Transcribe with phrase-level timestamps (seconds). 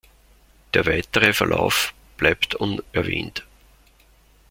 [0.73, 3.45] Der weitere Verlauf bleibt unerwähnt.